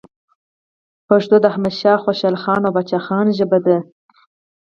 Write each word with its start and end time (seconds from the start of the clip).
پښتو 1.07 1.35
د 1.43 1.45
احمد 1.51 1.73
شاه 1.81 2.01
خوشحالخان 2.05 2.61
او 2.63 2.71
پاچا 2.75 2.99
خان 3.05 3.27
ژبه 3.37 3.59
ده. 3.65 3.77